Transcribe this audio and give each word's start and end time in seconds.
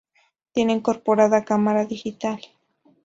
Tiene 0.51 0.73
incorporada 0.73 1.45
cámara 1.45 1.85
digital. 1.85 2.41